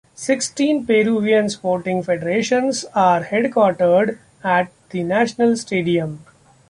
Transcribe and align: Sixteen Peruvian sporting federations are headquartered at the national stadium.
Sixteen 0.15 0.83
Peruvian 0.83 1.47
sporting 1.51 2.01
federations 2.01 2.85
are 2.95 3.23
headquartered 3.23 4.17
at 4.43 4.71
the 4.89 5.03
national 5.03 5.55
stadium. 5.57 6.23